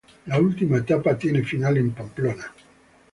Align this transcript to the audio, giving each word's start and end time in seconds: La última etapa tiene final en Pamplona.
La 0.25 0.39
última 0.39 0.77
etapa 0.79 1.15
tiene 1.15 1.43
final 1.43 1.77
en 1.77 1.91
Pamplona. 1.91 2.51